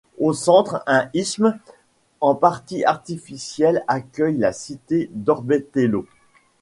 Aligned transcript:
Au 0.17 0.33
centre 0.33 0.81
un 0.87 1.11
isthme 1.13 1.59
en 2.21 2.33
partie 2.33 2.83
artificiel 2.85 3.83
accueille 3.87 4.37
la 4.39 4.51
cité 4.51 5.11
d'Orbetello. 5.13 6.07